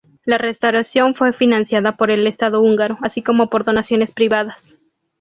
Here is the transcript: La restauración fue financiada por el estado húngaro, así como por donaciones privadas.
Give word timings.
La 0.25 0.39
restauración 0.39 1.13
fue 1.13 1.31
financiada 1.31 1.95
por 1.95 2.09
el 2.09 2.25
estado 2.25 2.59
húngaro, 2.61 2.97
así 3.03 3.21
como 3.21 3.51
por 3.51 3.65
donaciones 3.65 4.11
privadas. 4.13 4.75